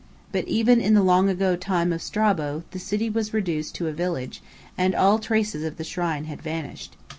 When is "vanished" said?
6.41-6.97